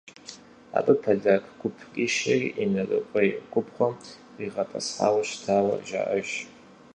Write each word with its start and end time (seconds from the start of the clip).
Абы 0.77 0.93
поляк 1.03 1.43
гуп 1.59 1.77
къишэри 1.93 2.47
Инарыкъуей 2.63 3.29
губгъуэм 3.51 3.93
къригъэтӏысхьауэ 4.33 5.21
щытауэ 5.29 5.75
жаӏэж. 5.87 6.29